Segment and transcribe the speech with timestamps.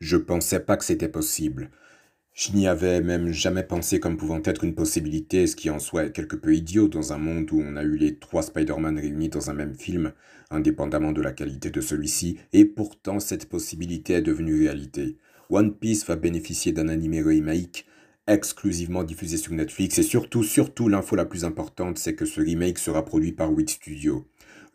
[0.00, 1.70] Je pensais pas que c'était possible.
[2.32, 6.04] Je n'y avais même jamais pensé comme pouvant être une possibilité, ce qui en soi
[6.04, 9.28] est quelque peu idiot dans un monde où on a eu les trois Spider-Man réunis
[9.28, 10.12] dans un même film,
[10.50, 15.16] indépendamment de la qualité de celui-ci, et pourtant cette possibilité est devenue réalité.
[15.50, 17.84] One Piece va bénéficier d'un animé remake
[18.28, 22.78] exclusivement diffusé sur Netflix, et surtout, surtout, l'info la plus importante, c'est que ce remake
[22.78, 24.28] sera produit par Wit Studio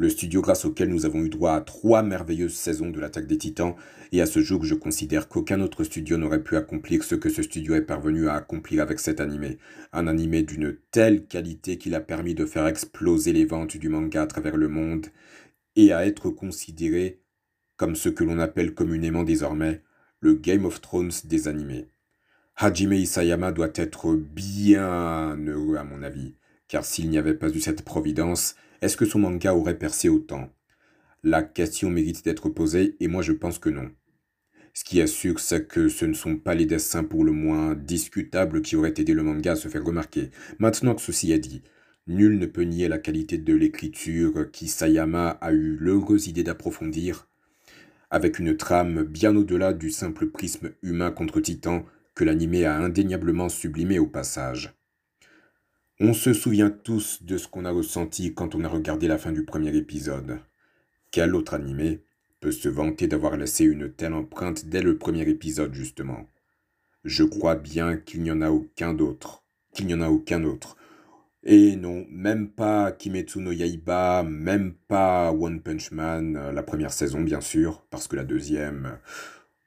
[0.00, 3.36] le studio grâce auquel nous avons eu droit à trois merveilleuses saisons de l'attaque des
[3.36, 3.74] titans,
[4.12, 7.42] et à ce jour je considère qu'aucun autre studio n'aurait pu accomplir ce que ce
[7.42, 9.58] studio est parvenu à accomplir avec cet animé.
[9.92, 14.22] Un animé d'une telle qualité qu'il a permis de faire exploser les ventes du manga
[14.22, 15.08] à travers le monde,
[15.76, 17.20] et à être considéré
[17.76, 19.82] comme ce que l'on appelle communément désormais
[20.20, 21.88] le Game of Thrones des animés.
[22.56, 26.36] Hajime Isayama doit être bien heureux à mon avis,
[26.68, 30.48] car s'il n'y avait pas eu cette providence, est-ce que son manga aurait percé autant?
[31.22, 33.90] La question mérite d'être posée et moi je pense que non.
[34.72, 37.74] Ce qui est sûr, c'est que ce ne sont pas les dessins pour le moins
[37.74, 40.30] discutables qui auraient aidé le manga à se faire remarquer.
[40.58, 41.62] Maintenant que ceci est dit,
[42.06, 47.28] nul ne peut nier la qualité de l'écriture qui Sayama a eu l'heureuse idée d'approfondir,
[48.10, 51.84] avec une trame bien au-delà du simple prisme humain contre titan
[52.14, 54.79] que l'animé a indéniablement sublimé au passage.
[56.02, 59.32] On se souvient tous de ce qu'on a ressenti quand on a regardé la fin
[59.32, 60.38] du premier épisode.
[61.10, 62.00] Quel autre animé
[62.40, 66.26] peut se vanter d'avoir laissé une telle empreinte dès le premier épisode, justement?
[67.04, 69.44] Je crois bien qu'il n'y en a aucun d'autre.
[69.74, 70.78] Qu'il n'y en a aucun autre.
[71.42, 77.20] Et non, même pas Kimetsu no Yaiba, même pas One Punch Man, la première saison,
[77.20, 78.98] bien sûr, parce que la deuxième,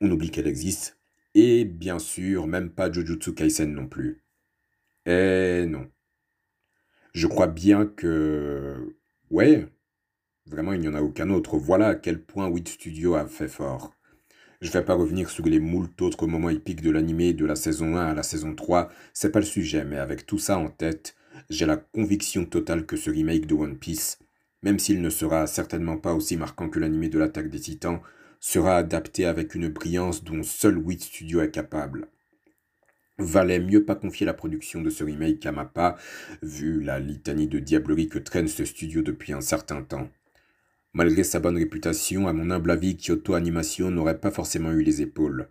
[0.00, 0.96] on oublie qu'elle existe.
[1.34, 4.22] Et bien sûr, même pas Jujutsu Kaisen non plus.
[5.06, 5.90] Et non
[7.12, 8.96] je crois bien que...
[9.30, 9.66] Ouais,
[10.46, 11.56] vraiment il n'y en a aucun autre.
[11.56, 13.94] Voilà à quel point Wit Studio a fait fort.
[14.60, 17.56] Je ne vais pas revenir sur les moult autres moments épiques de l'animé de la
[17.56, 20.68] saison 1 à la saison 3, c'est pas le sujet, mais avec tout ça en
[20.68, 21.16] tête,
[21.48, 24.18] j'ai la conviction totale que ce remake de One Piece,
[24.62, 28.00] même s'il ne sera certainement pas aussi marquant que l'animé de l'attaque des titans,
[28.38, 32.08] sera adapté avec une brillance dont seul Wit Studio est capable
[33.20, 35.96] valait mieux pas confier la production de ce remake à Mappa,
[36.42, 40.08] vu la litanie de diablerie que traîne ce studio depuis un certain temps.
[40.92, 45.02] Malgré sa bonne réputation, à mon humble avis, Kyoto Animation n'aurait pas forcément eu les
[45.02, 45.48] épaules.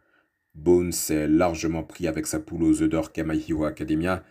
[0.54, 4.24] Bones s'est largement pris avec sa poule aux œufs d'or My Hero Academia.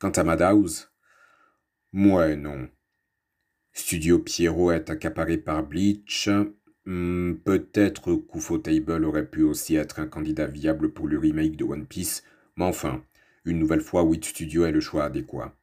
[0.00, 0.90] Quant à Madhouse,
[1.92, 2.68] moi non.
[3.72, 6.28] Studio Pierrot est accaparé par Bleach.
[6.84, 11.64] Hmm, peut-être Kufo Table aurait pu aussi être un candidat viable pour le remake de
[11.64, 12.22] One Piece,
[12.56, 13.04] mais enfin,
[13.44, 15.54] une nouvelle fois, Wit Studio est le choix adéquat.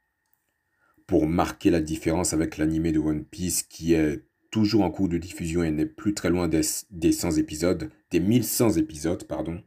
[1.08, 5.18] Pour marquer la différence avec l'animé de One Piece qui est toujours en cours de
[5.18, 6.62] diffusion et n'est plus très loin des,
[6.92, 9.62] des 100 épisodes, des 1100 épisodes, pardon,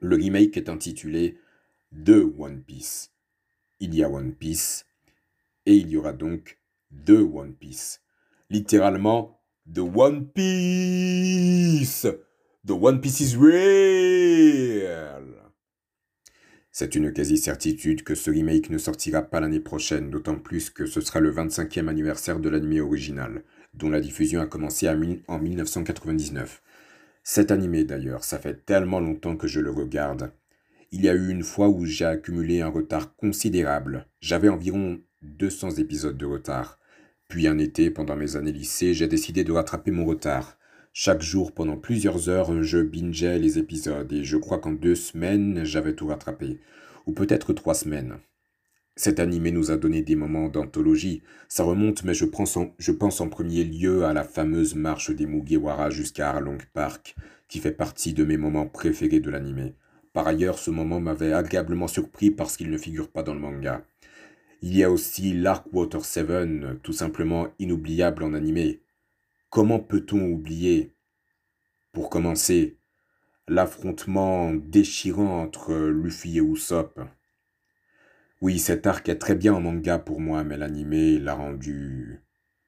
[0.00, 1.38] le remake est intitulé
[2.04, 3.12] The One Piece.
[3.80, 4.86] Il y a One Piece
[5.64, 6.58] et il y aura donc
[7.04, 8.02] The One Piece.
[8.50, 9.40] Littéralement,
[9.72, 12.06] The One Piece.
[12.66, 15.35] The One Piece is real.
[16.78, 21.00] C'est une quasi-certitude que ce remake ne sortira pas l'année prochaine, d'autant plus que ce
[21.00, 26.62] sera le 25e anniversaire de l'anime original, dont la diffusion a commencé en 1999.
[27.24, 30.32] Cet animé d'ailleurs, ça fait tellement longtemps que je le regarde.
[30.92, 34.06] Il y a eu une fois où j'ai accumulé un retard considérable.
[34.20, 36.78] J'avais environ 200 épisodes de retard.
[37.28, 40.58] Puis un été, pendant mes années lycée, j'ai décidé de rattraper mon retard.
[40.98, 45.62] Chaque jour, pendant plusieurs heures, je bingeais les épisodes et je crois qu'en deux semaines,
[45.62, 46.58] j'avais tout rattrapé.
[47.04, 48.16] Ou peut-être trois semaines.
[48.96, 51.22] Cet animé nous a donné des moments d'anthologie.
[51.48, 52.24] Ça remonte, mais je,
[52.78, 57.14] je, pense en premier lieu à la fameuse marche des Mugiwara jusqu'à Arlong Park,
[57.46, 59.74] qui fait partie de mes moments préférés de l'animé.
[60.14, 63.84] Par ailleurs, ce moment m'avait agréablement surpris parce qu'il ne figure pas dans le manga.
[64.62, 68.80] Il y a aussi l'Arc Water 7, tout simplement inoubliable en animé.
[69.56, 70.92] Comment peut-on oublier,
[71.92, 72.76] pour commencer,
[73.48, 77.00] l'affrontement déchirant entre Luffy et Usopp?
[78.42, 82.20] Oui, cet arc est très bien en manga pour moi, mais l'animé l'a rendu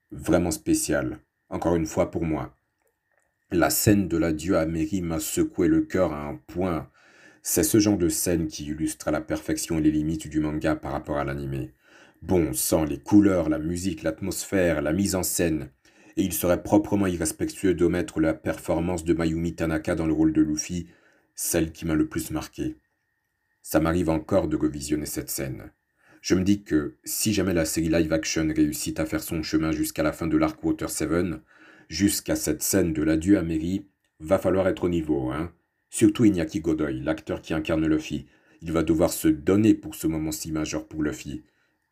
[0.09, 1.19] vraiment spécial,
[1.49, 2.57] encore une fois pour moi.
[3.51, 6.89] La scène de l'adieu à Mary m'a secoué le cœur à un point.
[7.43, 10.93] C'est ce genre de scène qui illustre à la perfection les limites du manga par
[10.93, 11.71] rapport à l'animé.
[12.23, 15.69] Bon sang, les couleurs, la musique, l'atmosphère, la mise en scène,
[16.19, 20.41] et il serait proprement irrespectueux d'omettre la performance de Mayumi Tanaka dans le rôle de
[20.41, 20.87] Luffy,
[21.33, 22.75] celle qui m'a le plus marqué.
[23.61, 25.71] Ça m'arrive encore de revisionner cette scène.
[26.21, 29.71] Je me dis que si jamais la série live action réussit à faire son chemin
[29.71, 31.39] jusqu'à la fin de l'arc Water 7,
[31.87, 33.85] jusqu'à cette scène de l'adieu à Mary,
[34.19, 35.53] va falloir être au niveau, hein.
[35.89, 38.25] Surtout Iñaki Godoy, l'acteur qui incarne Luffy.
[38.61, 41.43] Il va devoir se donner pour ce moment si majeur pour Luffy.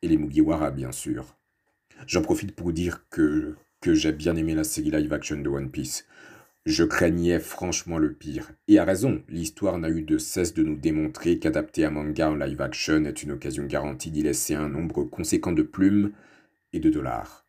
[0.02, 1.38] Et les Mugiwara, bien sûr.
[2.08, 5.70] J'en profite pour dire que, que j'ai bien aimé la série live action de One
[5.70, 6.06] Piece.
[6.66, 8.52] Je craignais franchement le pire.
[8.68, 12.36] Et à raison, l'histoire n'a eu de cesse de nous démontrer qu'adapter un manga en
[12.36, 16.12] live action est une occasion garantie d'y laisser un nombre conséquent de plumes
[16.74, 17.46] et de dollars.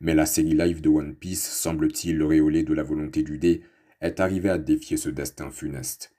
[0.00, 3.62] Mais la série live de One Piece, semble-t-il auréolée de la volonté du dé,
[4.00, 6.12] est arrivée à défier ce destin funeste.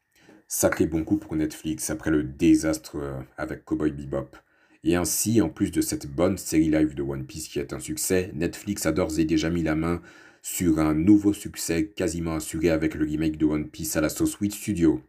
[0.48, 4.38] Sacré bon coup pour Netflix après le désastre euh, avec Cowboy Bebop.
[4.84, 7.80] Et ainsi, en plus de cette bonne série live de One Piece qui est un
[7.80, 10.02] succès, Netflix a d'ores et déjà mis la main
[10.42, 14.40] sur un nouveau succès quasiment assuré avec le remake de One Piece à la sauce
[14.42, 15.02] Wit Studio.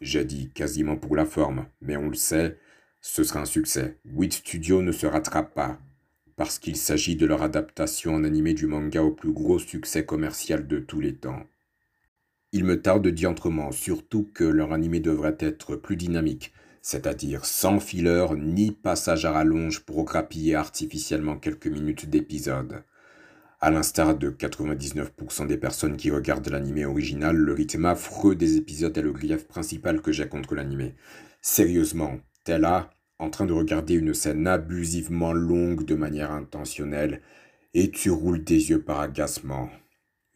[0.00, 2.58] J'ai dit quasiment pour la forme, mais on le sait,
[3.02, 3.98] ce sera un succès.
[4.14, 5.78] Wit Studio ne se rattrape pas,
[6.36, 10.66] parce qu'il s'agit de leur adaptation en animé du manga au plus gros succès commercial
[10.66, 11.44] de tous les temps.
[12.52, 18.26] Il me tarde diantrement, surtout que leur animé devrait être plus dynamique, c'est-à-dire sans filler
[18.36, 22.82] ni passage à rallonge pour grappiller artificiellement quelques minutes d'épisode.
[23.60, 28.96] À l'instar de 99% des personnes qui regardent l'animé original, le rythme affreux des épisodes
[28.96, 30.94] est le grief principal que j'ai contre l'animé.
[31.42, 37.20] Sérieusement, t'es là, en train de regarder une scène abusivement longue de manière intentionnelle,
[37.74, 39.70] et tu roules des yeux par agacement.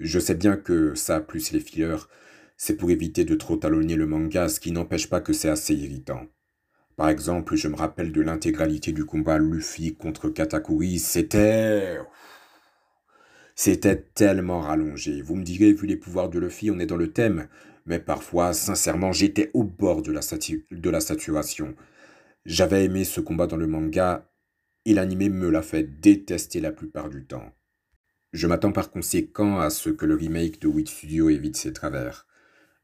[0.00, 2.08] Je sais bien que ça, plus les fillers,
[2.64, 5.74] c'est pour éviter de trop talonner le manga, ce qui n'empêche pas que c'est assez
[5.74, 6.28] irritant.
[6.94, 11.98] Par exemple, je me rappelle de l'intégralité du combat Luffy contre Katakuri, c'était...
[13.56, 15.22] C'était tellement rallongé.
[15.22, 17.48] Vous me direz, vu les pouvoirs de Luffy, on est dans le thème.
[17.84, 21.74] Mais parfois, sincèrement, j'étais au bord de la, de la saturation.
[22.46, 24.30] J'avais aimé ce combat dans le manga,
[24.84, 27.52] et l'anime me l'a fait détester la plupart du temps.
[28.32, 32.28] Je m'attends par conséquent à ce que le remake de Wit Studio évite ses travers.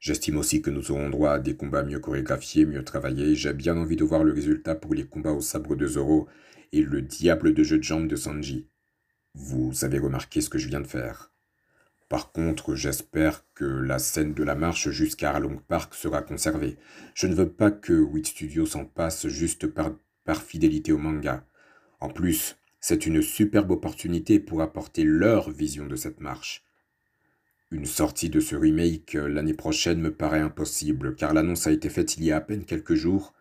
[0.00, 3.35] J'estime aussi que nous aurons droit à des combats mieux chorégraphiés, mieux travaillés.
[3.35, 6.29] J'ai bien envie de voir le résultat pour les combats au sabre de Zoro
[6.73, 8.69] et le diable de jeu de jambes de Sanji.
[9.35, 11.33] Vous avez remarqué ce que je viens de faire.
[12.09, 16.79] Par contre, j'espère que la scène de la marche jusqu'à Arlong Park sera conservée.
[17.15, 19.93] Je ne veux pas que Wit Studio s'en passe juste par,
[20.25, 21.44] par fidélité au manga.
[22.01, 26.65] En plus, c'est une superbe opportunité pour apporter leur vision de cette marche.
[27.70, 32.17] Une sortie de ce remake l'année prochaine me paraît impossible, car l'annonce a été faite
[32.17, 33.35] il y a à peine quelques jours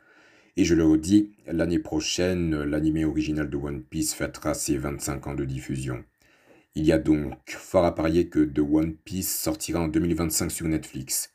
[0.57, 5.35] et je le redis, l'année prochaine, l'anime original de One Piece fêtera ses 25 ans
[5.35, 6.03] de diffusion.
[6.73, 10.67] Il y a donc fort à parier que The One Piece sortira en 2025 sur
[10.67, 11.31] Netflix.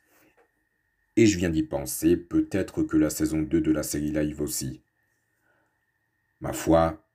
[1.14, 4.82] Et je viens d'y penser, peut-être que la saison 2 de la série live aussi.
[6.40, 7.06] Ma foi,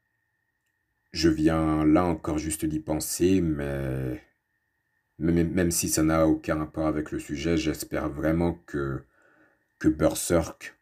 [1.11, 4.23] je viens là encore juste d'y penser, mais...
[5.19, 9.03] Même si ça n'a aucun rapport avec le sujet, j'espère vraiment que,
[9.79, 10.77] que Berserk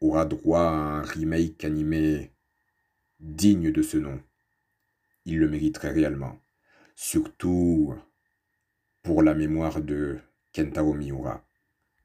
[0.00, 2.32] aura droit à un remake animé
[3.20, 4.20] digne de ce nom.
[5.24, 6.40] Il le mériterait réellement.
[6.96, 7.94] Surtout
[9.02, 10.18] pour la mémoire de
[10.54, 11.44] Kentaro Miura.